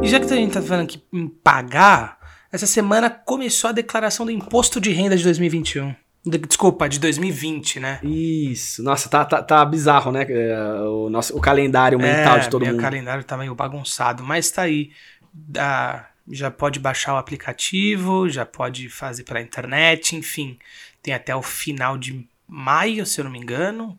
[0.00, 2.20] E já que a gente tá falando aqui em pagar,
[2.52, 6.03] essa semana começou a declaração do imposto de renda de 2021.
[6.26, 8.00] De- Desculpa, de 2020, né?
[8.02, 8.82] Isso.
[8.82, 10.24] Nossa, tá, tá, tá bizarro, né?
[10.28, 12.80] É, O, nosso, o calendário mental é, de todo meu mundo.
[12.80, 14.90] calendário tá meio bagunçado, mas tá aí.
[15.32, 20.58] Dá- já pode baixar o aplicativo, já pode fazer pela internet, enfim.
[21.02, 23.98] Tem até o final de maio, se eu não me engano,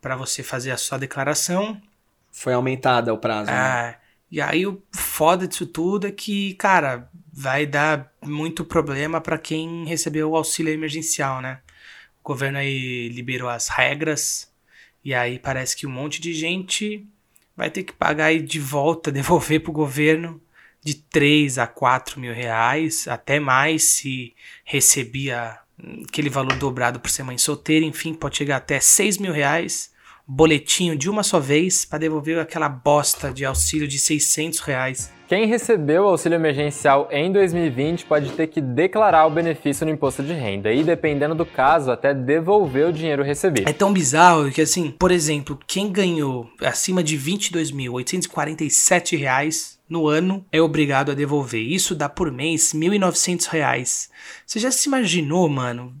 [0.00, 1.78] para você fazer a sua declaração.
[2.32, 3.50] Foi aumentada o prazo.
[3.50, 3.56] né?
[3.90, 3.96] É,
[4.30, 9.84] e aí o foda disso tudo é que, cara, vai dar muito problema pra quem
[9.84, 11.60] recebeu o auxílio emergencial, né?
[12.20, 14.52] O governo aí liberou as regras
[15.04, 17.06] e aí parece que um monte de gente
[17.56, 20.42] vai ter que pagar aí de volta, devolver pro governo
[20.82, 25.60] de 3 a 4 mil reais, até mais se recebia
[26.08, 29.92] aquele valor dobrado por ser mãe solteira, enfim, pode chegar até 6 mil reais
[30.26, 35.17] boletinho de uma só vez para devolver aquela bosta de auxílio de 600 reais.
[35.28, 40.22] Quem recebeu o auxílio emergencial em 2020 pode ter que declarar o benefício no imposto
[40.22, 43.68] de renda e, dependendo do caso, até devolver o dinheiro recebido.
[43.68, 50.42] É tão bizarro que, assim, por exemplo, quem ganhou acima de 22.847 reais no ano
[50.50, 51.60] é obrigado a devolver.
[51.60, 54.08] Isso dá por mês 1.900 reais.
[54.46, 55.94] Você já se imaginou, mano,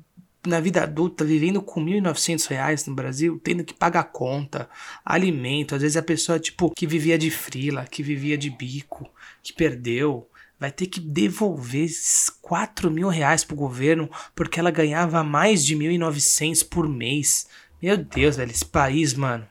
[0.46, 4.70] na vida adulta, vivendo com 1.900 reais no Brasil, tendo que pagar conta,
[5.04, 5.74] alimento.
[5.74, 9.06] Às vezes a pessoa, tipo, que vivia de frila, que vivia de bico,
[9.48, 15.22] que perdeu, vai ter que devolver esses 4 mil reais pro governo porque ela ganhava
[15.22, 17.48] mais de 1.900 por mês.
[17.80, 19.46] Meu Deus, velho, esse país, mano,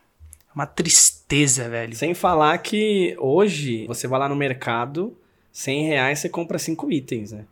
[0.50, 1.96] é uma tristeza, velho.
[1.96, 5.18] Sem falar que hoje você vai lá no mercado,
[5.52, 7.46] 100 reais você compra 5 itens, né?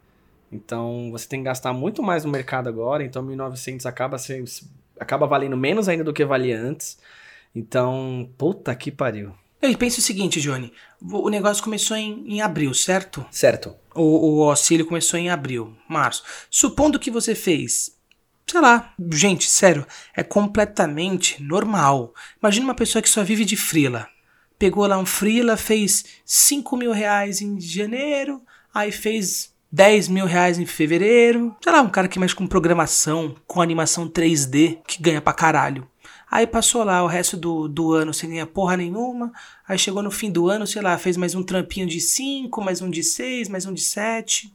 [0.51, 4.17] Então você tem que gastar muito mais no mercado agora, então 1.900 acaba,
[4.99, 6.97] acaba valendo menos ainda do que valia antes.
[7.55, 9.33] Então, puta que pariu.
[9.65, 13.25] Eu penso o seguinte, Johnny, o negócio começou em, em abril, certo?
[13.31, 13.75] Certo.
[13.93, 16.23] O, o auxílio começou em abril, março.
[16.51, 17.95] Supondo que você fez,
[18.45, 22.13] sei lá, gente, sério, é completamente normal.
[22.41, 24.07] Imagina uma pessoa que só vive de frila.
[24.59, 28.41] Pegou lá um frila, fez 5 mil reais em janeiro,
[28.73, 31.55] aí fez 10 mil reais em fevereiro.
[31.61, 35.87] Sei lá, um cara que mexe com programação, com animação 3D, que ganha pra caralho.
[36.29, 39.31] Aí passou lá o resto do, do ano sem ganhar porra nenhuma.
[39.67, 42.81] Aí chegou no fim do ano, sei lá, fez mais um trampinho de 5, mais
[42.81, 44.51] um de 6, mais um de 7.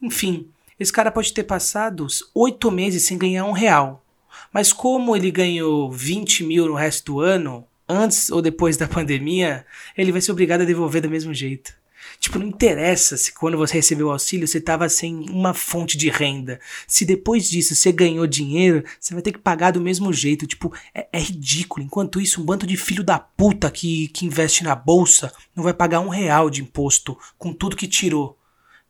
[0.00, 0.48] Enfim,
[0.78, 4.04] esse cara pode ter passado 8 meses sem ganhar um real.
[4.52, 9.64] Mas como ele ganhou 20 mil no resto do ano, antes ou depois da pandemia,
[9.96, 11.74] ele vai ser obrigado a devolver do mesmo jeito.
[12.18, 16.08] Tipo, não interessa se quando você recebeu o auxílio você estava sem uma fonte de
[16.08, 16.60] renda.
[16.86, 20.46] Se depois disso você ganhou dinheiro, você vai ter que pagar do mesmo jeito.
[20.46, 21.84] Tipo, é, é ridículo.
[21.84, 25.74] Enquanto isso, um bando de filho da puta que, que investe na bolsa não vai
[25.74, 28.38] pagar um real de imposto com tudo que tirou.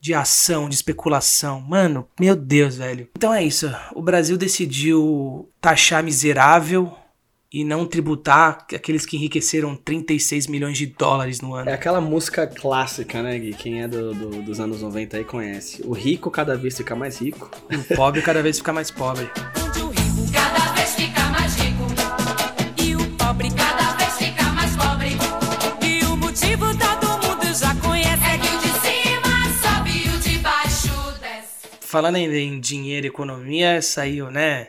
[0.01, 1.61] de ação, de especulação.
[1.61, 3.09] Mano, meu Deus, velho.
[3.17, 3.69] Então é isso.
[3.93, 6.97] O Brasil decidiu taxar miserável
[7.61, 11.71] e não tributar aqueles que enriqueceram 36 milhões de dólares no ano.
[11.71, 13.55] É aquela música clássica, né, Gui?
[13.55, 15.81] Quem é do, do- dos anos 90 aí conhece.
[15.87, 17.51] O rico cada vez fica mais rico.
[17.90, 19.31] O pobre cada vez fica mais pobre.
[20.33, 21.87] Cada vez fica mais rico
[22.83, 25.16] e o pobre cada vez fica mais pobre.
[25.83, 30.19] E o motivo todo mundo já conhece é que o de cima sobe e o
[30.19, 31.69] de baixo desce.
[31.81, 34.69] Falando ainda em dinheiro e economia, saiu, né?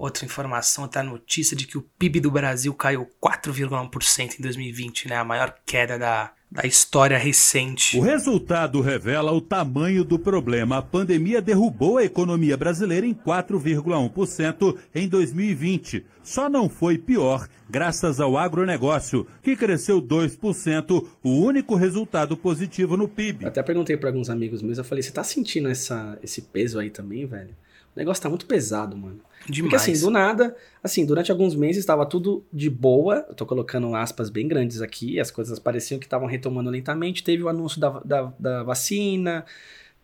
[0.00, 5.08] Outra informação, tá a notícia de que o PIB do Brasil caiu 4,1% em 2020,
[5.10, 5.16] né?
[5.16, 7.98] A maior queda da, da história recente.
[7.98, 10.78] O resultado revela o tamanho do problema.
[10.78, 16.06] A pandemia derrubou a economia brasileira em 4,1% em 2020.
[16.22, 23.06] Só não foi pior graças ao agronegócio, que cresceu 2%, o único resultado positivo no
[23.06, 23.44] PIB.
[23.44, 26.78] Eu até perguntei pra alguns amigos meus, eu falei, você tá sentindo essa, esse peso
[26.78, 27.54] aí também, velho?
[27.94, 29.20] O negócio tá muito pesado, mano.
[29.46, 29.82] Porque Demais.
[29.82, 33.24] assim, do nada, assim, durante alguns meses estava tudo de boa.
[33.28, 37.24] Eu tô colocando aspas bem grandes aqui, as coisas pareciam que estavam retomando lentamente.
[37.24, 39.44] Teve o anúncio da, da, da vacina,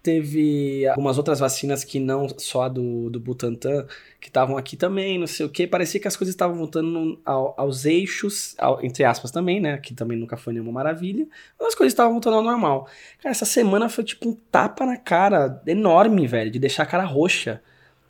[0.03, 3.87] teve algumas outras vacinas que não só a do, do Butantan,
[4.21, 5.67] que estavam aqui também, não sei o que.
[5.67, 9.79] Parecia que as coisas estavam voltando ao- aos eixos, ao- entre aspas também, né?
[9.79, 11.27] Que também nunca foi nenhuma maravilha.
[11.59, 12.89] Mas as coisas estavam voltando ao normal.
[13.23, 17.05] Cara, essa semana foi tipo um tapa na cara enorme, velho, de deixar a cara
[17.05, 17.61] roxa.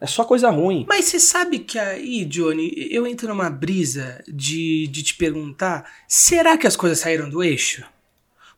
[0.01, 0.85] É só coisa ruim.
[0.89, 6.57] Mas você sabe que aí, Johnny, eu entro numa brisa de, de te perguntar: será
[6.59, 7.85] que as coisas saíram do eixo?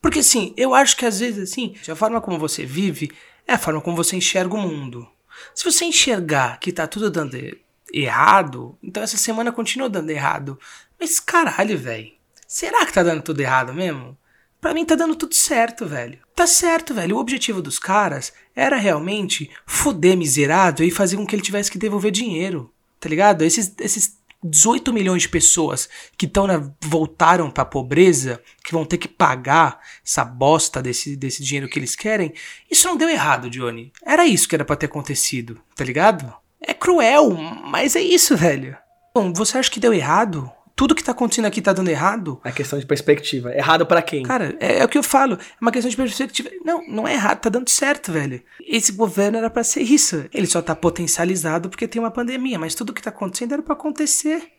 [0.00, 3.10] Porque assim, eu acho que às vezes, assim, a forma como você vive
[3.46, 5.08] é a forma como você enxerga o mundo.
[5.54, 7.36] Se você enxergar que tá tudo dando
[7.92, 10.58] errado, então essa semana continua dando errado.
[10.98, 12.12] Mas caralho, velho.
[12.46, 14.16] Será que tá dando tudo errado mesmo?
[14.60, 16.18] Pra mim tá dando tudo certo, velho.
[16.34, 17.16] Tá certo, velho.
[17.16, 21.78] O objetivo dos caras era realmente foder miserável e fazer com que ele tivesse que
[21.78, 22.72] devolver dinheiro.
[22.98, 23.42] Tá ligado?
[23.42, 28.98] Esses, esses 18 milhões de pessoas que tão na, voltaram pra pobreza, que vão ter
[28.98, 32.32] que pagar essa bosta desse, desse dinheiro que eles querem,
[32.70, 33.92] isso não deu errado, Johnny.
[34.04, 36.32] Era isso que era pra ter acontecido, tá ligado?
[36.60, 38.76] É cruel, mas é isso, velho.
[39.14, 40.50] Bom, você acha que deu errado?
[40.78, 42.40] Tudo que tá acontecendo aqui tá dando errado?
[42.44, 43.52] É questão de perspectiva.
[43.52, 44.22] Errado pra quem?
[44.22, 45.34] Cara, é, é o que eu falo.
[45.34, 46.48] É uma questão de perspectiva.
[46.64, 48.40] Não, não é errado, tá dando certo, velho.
[48.64, 50.26] Esse governo era pra ser isso.
[50.32, 53.72] Ele só tá potencializado porque tem uma pandemia, mas tudo que tá acontecendo era pra
[53.72, 54.52] acontecer.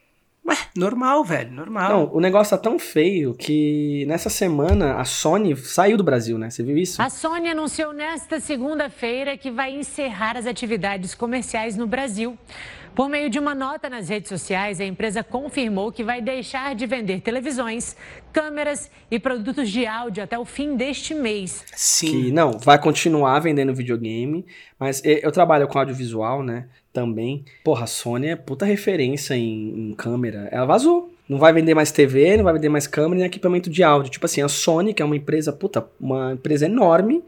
[0.45, 1.89] Ué, normal, velho, normal.
[1.89, 6.49] Não, o negócio tá tão feio que nessa semana a Sony saiu do Brasil, né?
[6.49, 7.01] Você viu isso?
[7.01, 12.37] A Sony anunciou nesta segunda-feira que vai encerrar as atividades comerciais no Brasil.
[12.95, 16.85] Por meio de uma nota nas redes sociais, a empresa confirmou que vai deixar de
[16.85, 17.95] vender televisões,
[18.33, 21.63] câmeras e produtos de áudio até o fim deste mês.
[21.99, 24.45] Que não, vai continuar vendendo videogame,
[24.77, 26.67] mas eu trabalho com audiovisual, né?
[26.91, 27.45] Também.
[27.63, 30.49] Porra, a Sony é puta referência em, em câmera.
[30.51, 31.13] Ela vazou.
[31.29, 34.11] Não vai vender mais TV, não vai vender mais câmera nem equipamento de áudio.
[34.11, 37.23] Tipo assim, a Sony, que é uma empresa, puta, uma empresa enorme,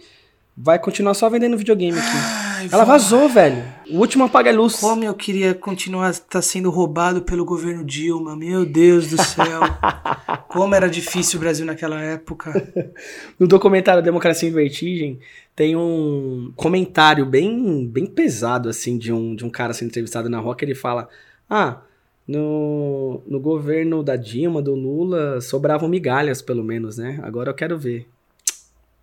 [0.57, 2.07] vai continuar só vendendo videogame aqui.
[2.69, 3.63] Ela vazou, velho.
[3.89, 4.75] O último apaga-luz.
[4.75, 9.61] Como eu queria continuar tá sendo roubado pelo governo Dilma, meu Deus do céu.
[10.47, 12.51] Como era difícil o Brasil naquela época.
[13.39, 15.19] No documentário Democracia em Vertigem,
[15.55, 20.39] tem um comentário bem, bem pesado, assim, de um, de um cara sendo entrevistado na
[20.39, 21.09] rua, que ele fala,
[21.49, 21.81] ah,
[22.27, 27.19] no, no governo da Dilma, do Lula, sobravam migalhas, pelo menos, né?
[27.23, 28.07] Agora eu quero ver.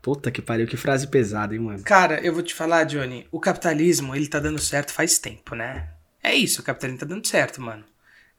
[0.00, 1.82] Puta que pariu, que frase pesada, hein, mano?
[1.82, 5.88] Cara, eu vou te falar, Johnny, o capitalismo, ele tá dando certo faz tempo, né?
[6.22, 7.84] É isso, o capitalismo tá dando certo, mano.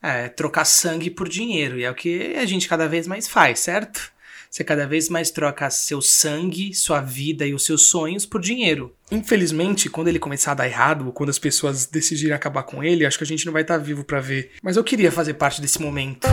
[0.02, 3.60] É trocar sangue por dinheiro, e é o que a gente cada vez mais faz,
[3.60, 4.12] certo?
[4.50, 8.96] Você cada vez mais troca seu sangue, sua vida e os seus sonhos por dinheiro.
[9.12, 13.06] Infelizmente, quando ele começar a dar errado, ou quando as pessoas decidirem acabar com ele,
[13.06, 14.54] acho que a gente não vai estar vivo pra ver.
[14.64, 16.28] Mas eu queria fazer parte desse momento.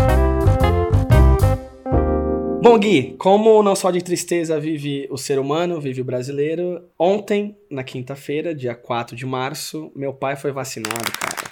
[2.69, 7.57] Bom, Gui, como não só de tristeza vive o ser humano, vive o brasileiro, ontem,
[7.71, 11.49] na quinta-feira, dia 4 de março, meu pai foi vacinado, cara.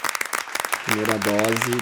[0.85, 1.79] Primeira dose,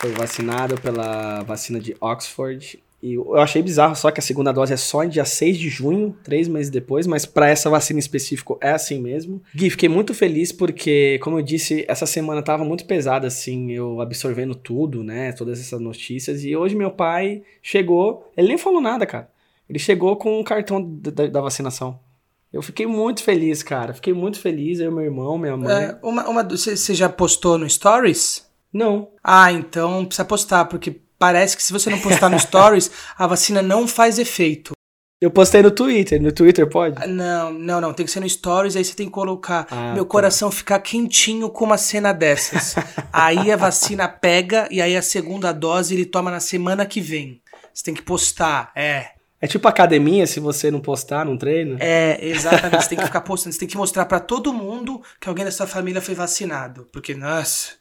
[0.00, 2.78] foi vacinado pela vacina de Oxford.
[3.00, 5.68] E eu achei bizarro só que a segunda dose é só em dia 6 de
[5.68, 9.40] junho, três meses depois, mas para essa vacina em específico é assim mesmo.
[9.54, 14.00] Gui, fiquei muito feliz porque, como eu disse, essa semana tava muito pesada, assim, eu
[14.00, 16.42] absorvendo tudo, né, todas essas notícias.
[16.42, 19.30] E hoje meu pai chegou, ele nem falou nada, cara.
[19.70, 22.00] Ele chegou com um cartão da, da- vacinação.
[22.52, 23.92] Eu fiquei muito feliz, cara.
[23.94, 25.70] Fiquei muito feliz, eu, meu irmão, minha mãe.
[25.70, 28.48] É, uma, uma, você já postou no Stories?
[28.72, 29.08] Não.
[29.22, 33.60] Ah, então precisa postar, porque parece que se você não postar no Stories, a vacina
[33.62, 34.72] não faz efeito.
[35.20, 36.22] Eu postei no Twitter.
[36.22, 37.02] No Twitter pode?
[37.02, 37.92] Ah, Não, não, não.
[37.92, 39.66] Tem que ser no Stories, aí você tem que colocar.
[39.68, 40.10] Ah, meu tá.
[40.10, 42.76] coração ficar quentinho com uma cena dessas.
[43.12, 47.42] aí a vacina pega e aí a segunda dose ele toma na semana que vem.
[47.74, 49.08] Você tem que postar, é.
[49.40, 51.76] É tipo academia, se você não postar, não treina.
[51.80, 52.82] É, exatamente.
[52.82, 53.52] Você tem que ficar postando.
[53.52, 56.88] Você tem que mostrar pra todo mundo que alguém da sua família foi vacinado.
[56.92, 57.72] Porque, nossa.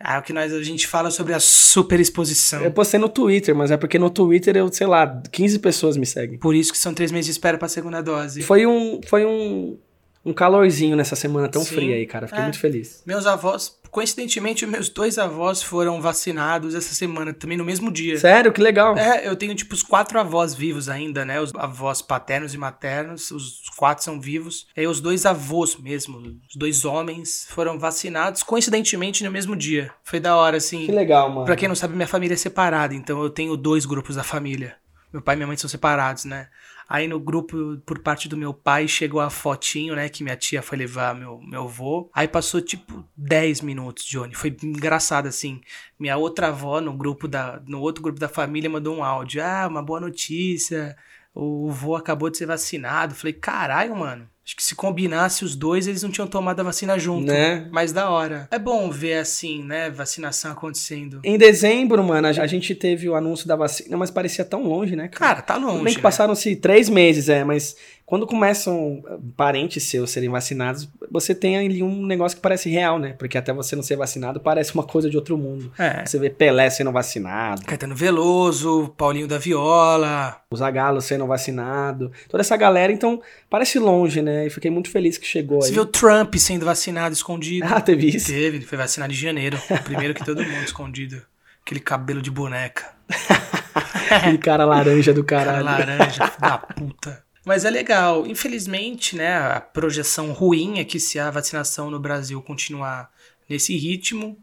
[0.00, 2.62] É o que nós, a gente fala sobre a superexposição.
[2.62, 6.06] Eu postei no Twitter, mas é porque no Twitter eu, sei lá, 15 pessoas me
[6.06, 6.38] seguem.
[6.38, 8.42] Por isso que são três meses de espera pra segunda dose.
[8.42, 9.76] Foi um, foi um,
[10.24, 11.74] um calorzinho nessa semana tão Sim.
[11.74, 12.26] fria aí, cara.
[12.26, 12.44] Fiquei É.
[12.44, 13.02] muito feliz.
[13.06, 18.18] Meus avós, coincidentemente, meus dois avós foram vacinados essa semana, também no mesmo dia.
[18.18, 18.52] Sério?
[18.52, 18.96] Que legal.
[18.98, 21.40] É, eu tenho tipo os quatro avós vivos ainda, né?
[21.40, 24.66] Os avós paternos e maternos, os quatro são vivos.
[24.76, 29.90] E aí os dois avós mesmo, os dois homens, foram vacinados coincidentemente no mesmo dia.
[30.04, 30.84] Foi da hora, assim.
[30.84, 31.46] Que legal, mano.
[31.46, 34.76] Pra quem não sabe, minha família é separada, então eu tenho dois grupos da família.
[35.10, 36.48] Meu pai e minha mãe são separados, né?
[36.88, 40.08] Aí no grupo, por parte do meu pai, chegou a fotinho, né?
[40.08, 42.10] Que minha tia foi levar meu, meu avô.
[42.14, 44.34] Aí passou tipo 10 minutos, Johnny.
[44.34, 45.60] Foi engraçado, assim.
[45.98, 47.62] Minha outra avó, no grupo da.
[47.66, 49.44] No outro grupo da família, mandou um áudio.
[49.44, 50.96] Ah, uma boa notícia.
[51.34, 53.14] O vô acabou de ser vacinado.
[53.14, 54.28] Falei, caralho, mano.
[54.48, 57.26] Acho que se combinasse os dois, eles não tinham tomado a vacina junto.
[57.26, 57.68] Né?
[57.70, 58.48] Mas da hora.
[58.50, 59.90] É bom ver assim, né?
[59.90, 61.20] Vacinação acontecendo.
[61.22, 65.06] Em dezembro, mano, a gente teve o anúncio da vacina, mas parecia tão longe, né,
[65.06, 65.34] cara?
[65.34, 65.72] Cara, tá longe.
[65.72, 66.02] Tudo bem que né?
[66.02, 67.76] passaram-se três meses, é, mas
[68.08, 72.98] quando começam uh, parentes seus serem vacinados, você tem ali um negócio que parece real,
[72.98, 73.12] né?
[73.12, 75.70] Porque até você não ser vacinado parece uma coisa de outro mundo.
[75.78, 76.06] É.
[76.06, 80.40] Você vê Pelé sendo vacinado, Caetano Veloso, Paulinho da Viola.
[80.50, 84.46] o Zagallo sendo vacinado, toda essa galera, então parece longe, né?
[84.46, 85.74] E fiquei muito feliz que chegou Você aí.
[85.74, 87.66] viu o Trump sendo vacinado escondido?
[87.70, 88.28] Ah, teve isso?
[88.28, 89.58] Teve, ele foi vacinado em janeiro.
[89.84, 91.20] Primeiro que todo mundo escondido.
[91.60, 92.86] Aquele cabelo de boneca.
[94.10, 95.64] Aquele cara laranja do Cara caralho.
[95.66, 97.27] laranja, filho da puta.
[97.48, 98.26] Mas é legal.
[98.26, 103.10] Infelizmente, né, a projeção ruim é que se a vacinação no Brasil continuar
[103.48, 104.36] nesse ritmo,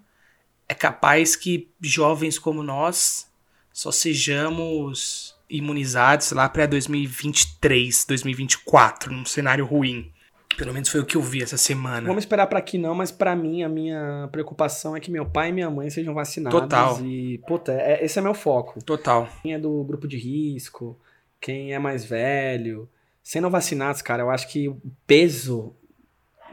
[0.68, 3.30] é capaz que jovens como nós
[3.72, 10.12] só sejamos imunizados lá para 2023, 2024, num cenário ruim.
[10.58, 12.08] Pelo menos foi o que eu vi essa semana.
[12.08, 15.50] Vamos esperar pra que não, mas pra mim a minha preocupação é que meu pai
[15.50, 16.60] e minha mãe sejam vacinados.
[16.60, 17.00] Total.
[17.06, 18.84] E, puta, é- esse é meu foco.
[18.84, 19.30] Total.
[19.44, 21.00] Quem é do grupo de risco,
[21.39, 22.89] quem é mais velho,
[23.26, 25.74] sendo vacinados, cara, eu acho que o peso,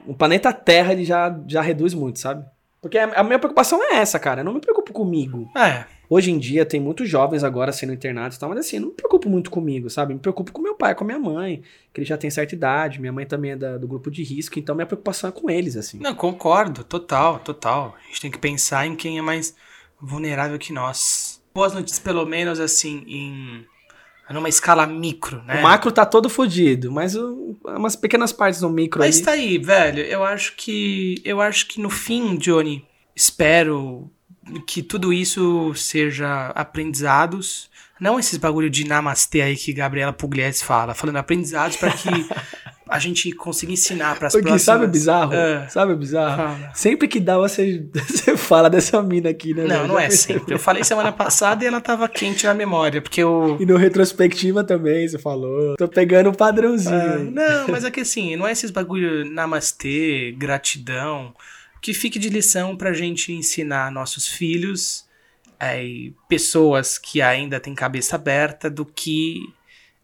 [0.06, 2.46] o planeta Terra, ele já, já reduz muito, sabe?
[2.80, 4.40] Porque a minha preocupação é essa, cara.
[4.40, 5.48] Eu não me preocupo comigo.
[5.56, 5.84] É.
[6.10, 8.88] Hoje em dia tem muitos jovens agora sendo internados e tal, mas assim, eu não
[8.88, 10.14] me preocupo muito comigo, sabe?
[10.14, 13.00] Me preocupo com meu pai, com minha mãe, que ele já tem certa idade.
[13.00, 15.76] Minha mãe também é da- do grupo de risco, então minha preocupação é com eles,
[15.76, 15.98] assim.
[16.00, 17.94] Não, concordo, total, total.
[18.02, 19.54] A gente tem que pensar em quem é mais
[20.00, 21.40] vulnerável que nós.
[21.54, 23.64] Boas notícias, pelo menos, assim, em.
[24.32, 25.60] Numa escala micro, né?
[25.60, 29.24] O macro tá todo fodido, mas o- umas pequenas partes do micro Mas ali.
[29.24, 30.00] tá aí, velho.
[30.02, 31.20] Eu acho que.
[31.24, 34.10] Eu acho que no fim, Johnny, espero
[34.66, 37.70] que tudo isso seja aprendizados.
[38.00, 42.08] Não esses bagulho de namastê aí que Gabriela Pugliese fala, falando aprendizados pra que
[42.88, 44.62] a gente consiga ensinar pras Porque próximas.
[44.62, 45.32] sabe o bizarro?
[45.32, 45.68] É.
[45.68, 46.58] Sabe o bizarro?
[46.74, 49.62] Sempre que dá, você, você fala dessa mina aqui, né?
[49.62, 49.88] Não, velho?
[49.88, 50.52] não é sempre.
[50.52, 53.56] Eu falei semana passada e ela tava quente na memória, porque eu.
[53.58, 55.74] E no retrospectiva também, você falou.
[55.78, 56.94] Tô pegando o padrãozinho.
[56.94, 57.30] Ah, aí.
[57.30, 61.34] não, mas é que assim, não é esses bagulho namastê, gratidão,
[61.80, 65.06] que fique de lição pra gente ensinar nossos filhos
[65.58, 69.40] é, e pessoas que ainda têm cabeça aberta do que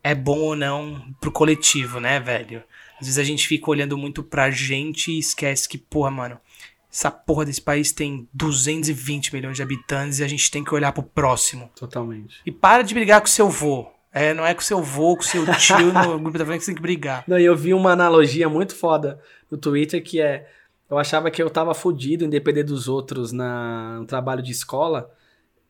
[0.02, 2.62] é bom ou não pro coletivo, né, velho?
[2.98, 6.40] Às vezes a gente fica olhando muito pra gente e esquece que, porra, mano,
[6.90, 10.92] essa porra desse país tem 220 milhões de habitantes e a gente tem que olhar
[10.92, 11.70] pro próximo.
[11.77, 12.40] Totalmente.
[12.46, 13.87] E para de brigar com seu vô.
[14.12, 16.70] É, não é com seu vô, com seu tio no grupo da família que você
[16.70, 17.24] tem que brigar.
[17.29, 19.20] Não, e eu vi uma analogia muito foda
[19.51, 20.48] no Twitter que é.
[20.90, 25.11] Eu achava que eu tava fudido em depender dos outros na, no trabalho de escola.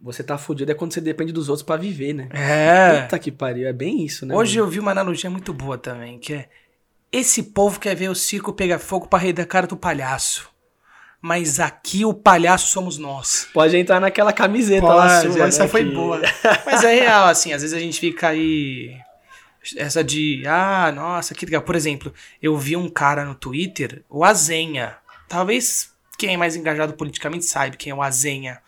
[0.01, 2.29] Você tá fudido é quando você depende dos outros pra viver, né?
[2.31, 3.03] É.
[3.03, 4.37] Puta que pariu, é bem isso, né?
[4.37, 4.69] Hoje mano?
[4.69, 6.49] eu vi uma analogia muito boa também, que é
[7.11, 10.49] esse povo quer ver o circo pegar fogo pra rir da cara do palhaço.
[11.21, 13.49] Mas aqui o palhaço somos nós.
[13.53, 16.21] Pode entrar naquela camiseta lá Pode, sua, essa né, foi que- boa.
[16.65, 18.97] Mas é real, assim, às vezes a gente fica aí.
[19.77, 21.63] Essa de, ah, nossa, que legal.
[21.63, 24.97] Por exemplo, eu vi um cara no Twitter, o Azenha.
[25.29, 28.61] Talvez quem é mais engajado politicamente saiba quem é o Azenha.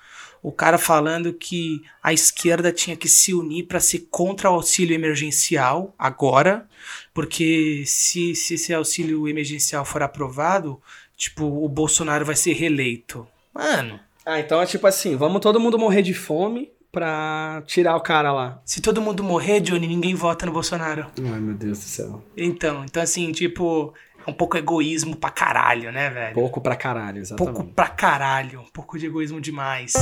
[0.43, 4.95] O cara falando que a esquerda tinha que se unir para ser contra o auxílio
[4.95, 6.67] emergencial agora,
[7.15, 10.81] porque se, se esse auxílio emergencial for aprovado,
[11.21, 13.29] tipo, o Bolsonaro vai ser reeleito.
[13.55, 18.01] Mano, Ah, então é tipo assim, vamos todo mundo morrer de fome pra tirar o
[18.01, 18.61] cara lá.
[18.65, 21.07] Se todo mundo morrer, Johnny, ninguém vota no Bolsonaro.
[21.19, 22.25] Ai, meu Deus do céu.
[22.37, 23.93] Então, então assim, tipo,
[24.27, 26.35] é um pouco egoísmo pra caralho, né, velho?
[26.35, 27.55] Pouco pra caralho, exatamente.
[27.55, 28.61] Pouco pra caralho.
[28.61, 29.93] Um pouco de egoísmo demais.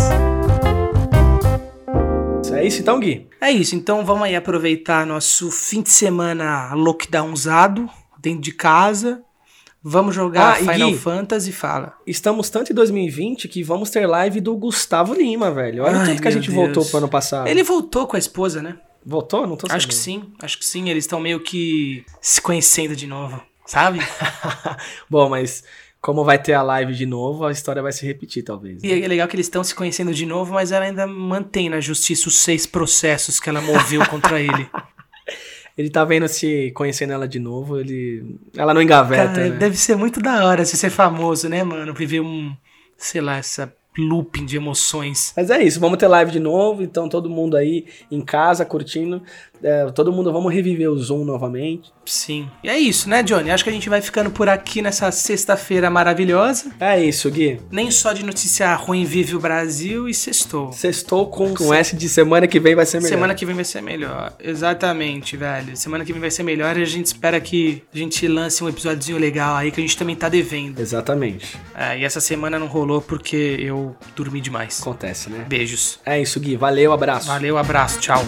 [2.53, 3.29] É isso então, Gui?
[3.41, 7.89] É isso, então vamos aí aproveitar nosso fim de semana lockdownzado,
[8.19, 9.23] dentro de casa.
[9.83, 10.99] Vamos jogar Ah, Final Gui?
[10.99, 11.95] Fantasy, fala.
[12.07, 15.85] Estamos tanto em 2020 que vamos ter live do Gustavo Lima, velho.
[15.85, 16.55] Olha o Ai, tanto que a gente Deus.
[16.55, 17.47] voltou pro ano passado.
[17.49, 18.77] Ele voltou com a esposa, né?
[19.07, 19.47] Voltou?
[19.47, 19.77] Não tô sabendo.
[19.77, 20.89] Acho que sim, acho que sim.
[20.91, 24.01] Eles estão meio que se conhecendo de novo, sabe?
[25.09, 25.63] Bom, mas
[26.01, 28.83] como vai ter a live de novo, a história vai se repetir, talvez.
[28.83, 31.81] E é legal que eles estão se conhecendo de novo, mas ela ainda mantém na
[31.81, 34.69] justiça os seis processos que ela moveu contra ele.
[35.79, 38.37] Ele tá vendo se conhecendo ela de novo, ele.
[38.57, 39.35] Ela não engaveta.
[39.35, 39.57] Cara, né?
[39.57, 41.95] deve ser muito da hora se ser famoso, né, mano?
[41.95, 42.53] Viver um,
[42.97, 45.33] sei lá, essa looping de emoções.
[45.37, 49.23] Mas é isso, vamos ter live de novo, então todo mundo aí em casa curtindo.
[49.63, 51.93] É, todo mundo, vamos reviver o Zoom novamente.
[52.07, 52.49] Sim.
[52.63, 53.51] E é isso, né, Johnny?
[53.51, 56.71] Acho que a gente vai ficando por aqui nessa sexta-feira maravilhosa.
[56.81, 57.61] É isso, Gui.
[57.71, 60.73] Nem só de notícia ruim vive o Brasil e sextou.
[60.73, 63.09] Sextou com, com S de semana que vem vai ser melhor.
[63.09, 64.33] Semana que vem vai ser melhor.
[64.39, 65.77] Exatamente, velho.
[65.77, 68.69] Semana que vem vai ser melhor e a gente espera que a gente lance um
[68.69, 70.81] episódiozinho legal aí que a gente também tá devendo.
[70.81, 71.57] Exatamente.
[71.75, 74.81] É, e essa semana não rolou porque eu dormi demais.
[74.81, 75.45] Acontece, né?
[75.49, 75.99] Beijos.
[76.05, 76.57] É isso, Gui.
[76.57, 77.27] Valeu, abraço.
[77.29, 78.23] Valeu, abraço, tchau.